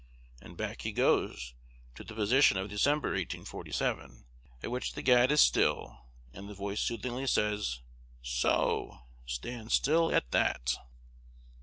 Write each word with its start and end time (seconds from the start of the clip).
and 0.41 0.57
back 0.57 0.81
he 0.81 0.91
goes 0.91 1.53
to 1.93 2.03
the 2.03 2.15
position 2.15 2.57
of 2.57 2.67
December, 2.71 3.09
1847; 3.09 4.25
at 4.63 4.71
which 4.71 4.93
the 4.93 5.03
gad 5.03 5.31
is 5.31 5.41
still, 5.41 6.05
and 6.33 6.49
the 6.49 6.55
voice 6.55 6.81
soothingly 6.81 7.27
says, 7.27 7.81
"So!" 8.23 9.01
"Stand 9.27 9.71
still 9.71 10.11
at 10.11 10.31
that." 10.31 10.73